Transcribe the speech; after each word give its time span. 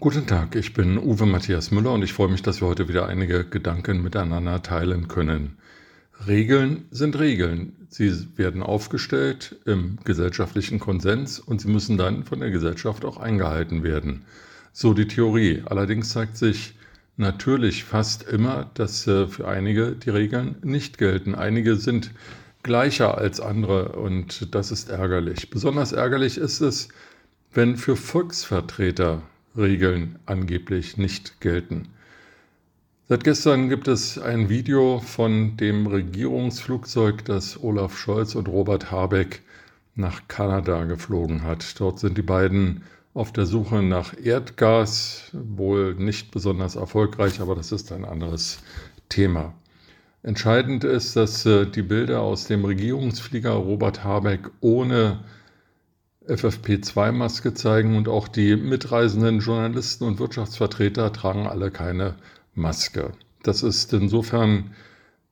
Guten 0.00 0.26
Tag, 0.26 0.56
ich 0.56 0.72
bin 0.72 0.96
Uwe 0.96 1.26
Matthias 1.26 1.70
Müller 1.70 1.92
und 1.92 2.02
ich 2.02 2.14
freue 2.14 2.30
mich, 2.30 2.40
dass 2.40 2.62
wir 2.62 2.68
heute 2.68 2.88
wieder 2.88 3.06
einige 3.06 3.44
Gedanken 3.44 4.02
miteinander 4.02 4.62
teilen 4.62 5.08
können. 5.08 5.58
Regeln 6.26 6.86
sind 6.90 7.18
Regeln. 7.18 7.76
Sie 7.90 8.10
werden 8.38 8.62
aufgestellt 8.62 9.56
im 9.66 9.98
gesellschaftlichen 10.02 10.78
Konsens 10.78 11.38
und 11.38 11.60
sie 11.60 11.68
müssen 11.68 11.98
dann 11.98 12.24
von 12.24 12.40
der 12.40 12.50
Gesellschaft 12.50 13.04
auch 13.04 13.18
eingehalten 13.18 13.82
werden. 13.82 14.24
So 14.72 14.94
die 14.94 15.06
Theorie. 15.06 15.64
Allerdings 15.66 16.08
zeigt 16.08 16.38
sich 16.38 16.72
natürlich 17.18 17.84
fast 17.84 18.22
immer, 18.22 18.70
dass 18.72 19.06
äh, 19.06 19.26
für 19.26 19.46
einige 19.46 19.92
die 19.92 20.08
Regeln 20.08 20.56
nicht 20.62 20.96
gelten. 20.96 21.34
Einige 21.34 21.76
sind 21.76 22.12
gleicher 22.62 23.18
als 23.18 23.38
andere 23.38 23.90
und 23.90 24.54
das 24.54 24.70
ist 24.70 24.88
ärgerlich. 24.88 25.50
Besonders 25.50 25.92
ärgerlich 25.92 26.38
ist 26.38 26.62
es, 26.62 26.88
wenn 27.52 27.76
für 27.76 27.96
Volksvertreter 27.96 29.20
Regeln 29.56 30.18
angeblich 30.26 30.96
nicht 30.96 31.40
gelten. 31.40 31.88
Seit 33.08 33.24
gestern 33.24 33.68
gibt 33.68 33.88
es 33.88 34.18
ein 34.18 34.48
Video 34.48 35.00
von 35.00 35.56
dem 35.56 35.88
Regierungsflugzeug, 35.88 37.24
das 37.24 37.60
Olaf 37.60 37.98
Scholz 37.98 38.36
und 38.36 38.46
Robert 38.48 38.92
Habeck 38.92 39.42
nach 39.96 40.28
Kanada 40.28 40.84
geflogen 40.84 41.42
hat. 41.42 41.80
Dort 41.80 41.98
sind 41.98 42.16
die 42.16 42.22
beiden 42.22 42.84
auf 43.12 43.32
der 43.32 43.46
Suche 43.46 43.82
nach 43.82 44.14
Erdgas, 44.22 45.30
wohl 45.32 45.94
nicht 45.96 46.30
besonders 46.30 46.76
erfolgreich, 46.76 47.40
aber 47.40 47.56
das 47.56 47.72
ist 47.72 47.90
ein 47.90 48.04
anderes 48.04 48.60
Thema. 49.08 49.54
Entscheidend 50.22 50.84
ist, 50.84 51.16
dass 51.16 51.46
äh, 51.46 51.66
die 51.66 51.82
Bilder 51.82 52.20
aus 52.20 52.44
dem 52.46 52.64
Regierungsflieger 52.64 53.52
Robert 53.52 54.04
Habeck 54.04 54.50
ohne 54.60 55.20
FFP2-Maske 56.26 57.54
zeigen 57.54 57.96
und 57.96 58.08
auch 58.08 58.28
die 58.28 58.56
mitreisenden 58.56 59.40
Journalisten 59.40 60.04
und 60.04 60.18
Wirtschaftsvertreter 60.18 61.12
tragen 61.12 61.46
alle 61.46 61.70
keine 61.70 62.16
Maske. 62.54 63.12
Das 63.42 63.62
ist 63.62 63.92
insofern 63.92 64.72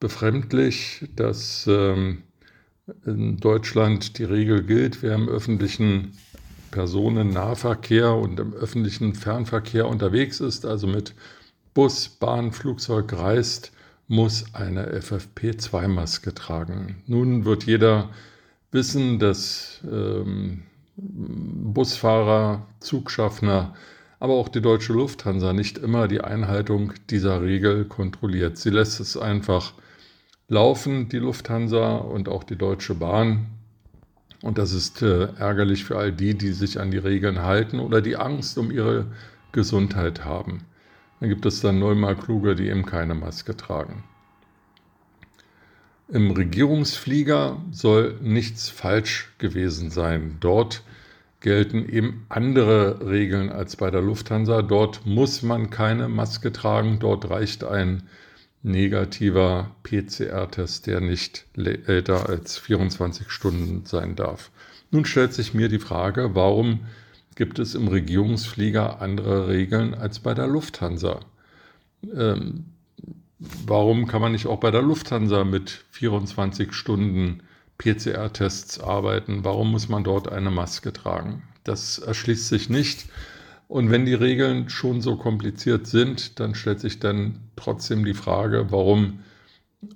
befremdlich, 0.01 1.07
dass 1.15 1.67
ähm, 1.67 2.23
in 3.05 3.37
Deutschland 3.37 4.19
die 4.19 4.25
Regel 4.25 4.63
gilt, 4.63 5.03
wer 5.03 5.15
im 5.15 5.29
öffentlichen 5.29 6.17
Personennahverkehr 6.71 8.15
und 8.15 8.41
im 8.41 8.55
öffentlichen 8.55 9.15
Fernverkehr 9.15 9.87
unterwegs 9.87 10.41
ist, 10.41 10.65
also 10.65 10.87
mit 10.87 11.15
Bus, 11.75 12.09
Bahn, 12.09 12.53
Flugzeug 12.53 13.13
reist, 13.13 13.73
muss 14.07 14.55
eine 14.55 14.99
FFP2-Maske 14.99 16.35
tragen. 16.35 17.03
Nun 17.07 17.45
wird 17.45 17.65
jeder 17.65 18.11
wissen, 18.71 19.19
dass 19.19 19.81
ähm, 19.91 20.63
Busfahrer, 21.01 22.67
Zugschaffner, 22.81 23.75
aber 24.19 24.35
auch 24.35 24.49
die 24.49 24.61
deutsche 24.61 24.93
Lufthansa 24.93 25.53
nicht 25.53 25.79
immer 25.79 26.09
die 26.09 26.21
Einhaltung 26.21 26.93
dieser 27.09 27.41
Regel 27.41 27.85
kontrolliert. 27.85 28.59
Sie 28.59 28.71
lässt 28.71 28.99
es 28.99 29.17
einfach 29.17 29.75
laufen, 30.49 31.09
die 31.09 31.19
Lufthansa 31.19 31.97
und 31.97 32.29
auch 32.29 32.43
die 32.43 32.57
Deutsche 32.57 32.95
Bahn. 32.95 33.47
Und 34.43 34.59
das 34.59 34.73
ist 34.73 35.03
äh, 35.03 35.29
ärgerlich 35.39 35.85
für 35.85 35.99
all 35.99 36.13
die, 36.13 36.35
die 36.35 36.53
sich 36.53 36.81
an 36.81 36.91
die 36.91 36.99
Regeln 36.99 37.43
halten 37.43 37.79
oder 37.79 38.01
die 38.01 38.17
Angst 38.17 38.59
um 38.59 38.71
ihre 38.71 39.07
Gesundheit 39.53 40.25
haben. 40.25 40.65
Dann 41.21 41.29
gibt 41.29 41.47
es 41.47 41.61
dann 41.61 41.79
neunmal 41.79 42.17
Kluge, 42.17 42.55
die 42.57 42.69
eben 42.69 42.87
keine 42.87 43.15
Maske 43.15 43.57
tragen. 43.57 44.05
Im 46.11 46.31
Regierungsflieger 46.31 47.63
soll 47.71 48.17
nichts 48.23 48.71
falsch 48.71 49.31
gewesen 49.37 49.91
sein. 49.91 50.39
Dort 50.41 50.83
gelten 51.41 51.87
eben 51.87 52.25
andere 52.31 53.07
Regeln 53.07 53.51
als 53.51 53.77
bei 53.77 53.91
der 53.91 54.01
Lufthansa. 54.01 54.63
Dort 54.63 55.05
muss 55.05 55.43
man 55.43 55.69
keine 55.69 56.09
Maske 56.09 56.51
tragen. 56.51 56.99
Dort 56.99 57.29
reicht 57.29 57.63
ein 57.63 58.05
negativer 58.63 59.71
PCR-Test, 59.83 60.87
der 60.87 61.01
nicht 61.01 61.45
älter 61.57 62.29
als 62.29 62.57
24 62.57 63.31
Stunden 63.31 63.85
sein 63.85 64.17
darf. 64.17 64.51
Nun 64.91 65.05
stellt 65.05 65.35
sich 65.35 65.53
mir 65.53 65.69
die 65.69 65.79
Frage, 65.79 66.35
warum 66.35 66.87
gibt 67.37 67.59
es 67.59 67.75
im 67.75 67.87
Regierungsflieger 67.87 69.03
andere 69.03 69.49
Regeln 69.49 69.95
als 69.95 70.21
bei 70.21 70.33
der 70.33 70.47
Lufthansa? 70.47 71.21
Ähm, 72.17 72.65
warum 73.39 74.07
kann 74.07 74.21
man 74.21 74.33
nicht 74.33 74.47
auch 74.47 74.61
bei 74.61 74.71
der 74.71 74.83
Lufthansa 74.83 75.45
mit 75.45 75.85
24 75.91 76.73
Stunden 76.73 77.43
PCR-Tests 77.79 78.81
arbeiten? 78.81 79.45
Warum 79.45 79.71
muss 79.71 79.89
man 79.89 80.05
dort 80.05 80.31
eine 80.31 80.51
Maske 80.51 80.93
tragen? 80.93 81.43
Das 81.65 81.99
erschließt 81.99 82.49
sich 82.49 82.69
nicht. 82.69 83.07
Und 83.69 83.91
wenn 83.91 84.07
die 84.07 84.15
Regeln 84.15 84.71
schon 84.71 85.03
so 85.03 85.17
kompliziert 85.17 85.87
sind, 85.87 86.41
dann 86.41 86.55
stellt 86.55 86.81
sich 86.81 87.01
dann 87.01 87.41
trotzdem 87.55 88.05
die 88.05 88.15
Frage, 88.15 88.67
warum 88.71 89.21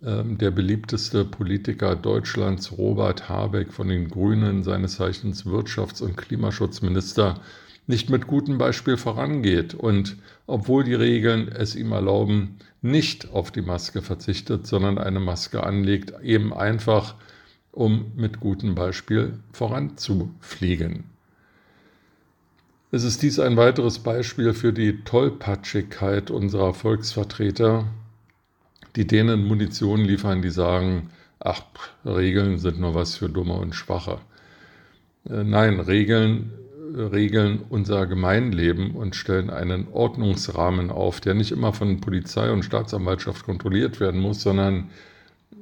ähm, 0.05 0.39
der 0.39 0.51
beliebteste 0.51 1.25
Politiker 1.25 1.97
Deutschlands, 1.97 2.73
Robert 2.73 3.29
Habeck 3.29 3.73
von 3.73 3.89
den 3.89 4.09
Grünen, 4.09 4.63
seines 4.63 4.97
Zeichens 4.97 5.47
Wirtschafts- 5.47 6.03
und 6.03 6.17
Klimaschutzminister, 6.17 7.41
nicht 7.87 8.11
mit 8.11 8.27
gutem 8.27 8.59
Beispiel 8.59 8.97
vorangeht 8.97 9.75
und 9.75 10.17
obwohl 10.47 10.85
die 10.85 10.95
Regeln 10.95 11.49
es 11.49 11.75
ihm 11.75 11.93
erlauben, 11.93 12.57
nicht 12.81 13.31
auf 13.33 13.51
die 13.51 13.63
Maske 13.63 14.03
verzichtet, 14.03 14.67
sondern 14.67 14.99
eine 14.99 15.21
Maske 15.21 15.65
anlegt, 15.65 16.13
eben 16.23 16.53
einfach, 16.53 17.15
um 17.73 18.13
mit 18.17 18.41
gutem 18.41 18.75
Beispiel 18.75 19.39
voranzufliegen. 19.53 21.05
Es 22.91 23.05
ist 23.05 23.23
dies 23.23 23.39
ein 23.39 23.57
weiteres 23.57 24.01
Beispiel 24.01 24.53
für 24.53 24.73
die 24.73 25.03
Tollpatschigkeit 25.05 26.31
unserer 26.31 26.75
Volksvertreter, 26.75 27.87
die 28.97 29.07
denen 29.07 29.47
Munition 29.47 30.05
liefern, 30.05 30.43
die 30.43 30.51
sagen, 30.51 31.09
ach, 31.41 31.63
Regeln 32.05 32.59
sind 32.59 32.79
nur 32.79 32.95
was 32.95 33.17
für 33.17 33.31
Dumme 33.31 33.55
und 33.55 33.75
Schwache. 33.75 34.19
Äh, 35.29 35.45
nein, 35.45 35.81
Regeln 35.81 36.53
regeln 36.95 37.61
unser 37.69 38.07
Gemeinleben 38.07 38.93
und 38.93 39.17
stellen 39.17 39.51
einen 39.51 39.89
Ordnungsrahmen 39.93 40.91
auf, 40.91 41.21
der 41.21 41.35
nicht 41.35 41.53
immer 41.53 41.73
von 41.73 42.01
Polizei 42.01 42.51
und 42.51 42.65
Staatsanwaltschaft 42.65 43.45
kontrolliert 43.45 44.01
werden 44.01 44.21
muss, 44.21 44.43
sondern 44.43 44.91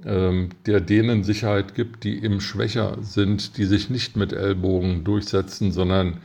ähm, 0.04 0.50
der 0.66 0.80
denen 0.80 1.24
Sicherheit 1.24 1.74
gibt, 1.74 2.04
die 2.04 2.22
eben 2.22 2.40
schwächer 2.40 2.98
sind, 3.00 3.56
die 3.58 3.64
sich 3.64 3.90
nicht 3.90 4.16
mit 4.16 4.32
Ellbogen 4.32 5.04
durchsetzen, 5.04 5.72
sondern 5.72 6.18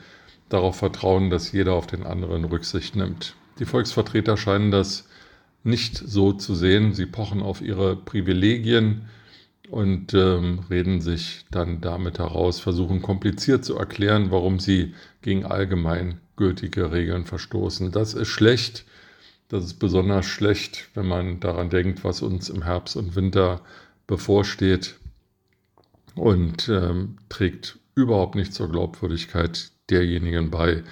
darauf 0.50 0.78
vertrauen, 0.78 1.30
dass 1.30 1.52
jeder 1.52 1.74
auf 1.74 1.88
den 1.88 2.06
anderen 2.06 2.46
Rücksicht 2.46 2.96
nimmt. 2.96 3.36
Die 3.60 3.66
Volksvertreter 3.66 4.38
scheinen 4.38 4.72
das 4.72 5.08
nicht 5.64 5.98
so 5.98 6.32
zu 6.34 6.54
sehen. 6.56 6.94
Sie 6.94 7.06
pochen 7.06 7.42
auf 7.42 7.62
ihre 7.62 7.96
Privilegien 7.96 9.02
und 9.70 10.14
ähm, 10.14 10.60
reden 10.70 11.02
sich 11.02 11.46
dann 11.52 11.82
damit 11.82 12.20
heraus, 12.20 12.60
versuchen 12.60 13.02
kompliziert 13.02 13.66
zu 13.66 13.78
erklären, 13.78 14.32
warum 14.32 14.60
sie 14.60 14.94
gegen 15.22 15.46
allgemein 15.46 16.20
gültige 16.36 16.92
Regeln 16.92 17.26
verstoßen. 17.26 17.92
Das 17.92 18.14
ist 18.14 18.28
schlecht. 18.28 18.86
Das 19.48 19.64
ist 19.64 19.76
besonders 19.76 20.26
schlecht, 20.26 20.90
wenn 20.96 21.06
man 21.06 21.40
daran 21.40 21.70
denkt, 21.70 22.04
was 22.04 22.22
uns 22.22 22.50
im 22.50 22.64
Herbst 22.64 22.96
und 22.96 23.16
Winter 23.16 23.62
bevorsteht 24.08 24.96
und 26.16 26.68
ähm, 26.70 27.18
trägt 27.30 27.78
überhaupt 27.94 28.36
nicht 28.36 28.54
zur 28.54 28.72
Glaubwürdigkeit 28.72 29.72
derjenigen 29.90 30.50
bei, 30.50 30.84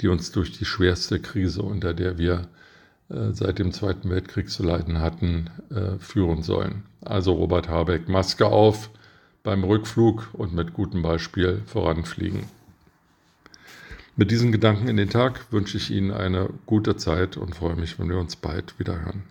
die 0.00 0.08
uns 0.08 0.30
durch 0.32 0.52
die 0.52 0.64
schwerste 0.64 1.20
Krise, 1.20 1.62
unter 1.62 1.94
der 1.94 2.18
wir 2.18 2.48
seit 3.32 3.58
dem 3.58 3.72
Zweiten 3.72 4.10
Weltkrieg 4.10 4.50
zu 4.50 4.62
leiden 4.62 5.00
hatten, 5.00 5.50
äh, 5.70 5.98
führen 5.98 6.42
sollen. 6.42 6.84
Also 7.04 7.32
Robert 7.32 7.68
Habeck, 7.68 8.08
Maske 8.08 8.46
auf 8.46 8.90
beim 9.42 9.64
Rückflug 9.64 10.28
und 10.32 10.54
mit 10.54 10.72
gutem 10.72 11.02
Beispiel 11.02 11.62
voranfliegen. 11.66 12.44
Mit 14.14 14.30
diesen 14.30 14.52
Gedanken 14.52 14.88
in 14.88 14.96
den 14.96 15.10
Tag 15.10 15.50
wünsche 15.50 15.78
ich 15.78 15.90
Ihnen 15.90 16.10
eine 16.10 16.50
gute 16.66 16.96
Zeit 16.96 17.36
und 17.36 17.56
freue 17.56 17.76
mich, 17.76 17.98
wenn 17.98 18.08
wir 18.10 18.18
uns 18.18 18.36
bald 18.36 18.78
wieder 18.78 19.00
hören. 19.04 19.22